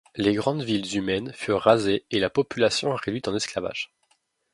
[0.15, 3.91] Les grandes villes humaines furent rasées et la population réduite en esclavage.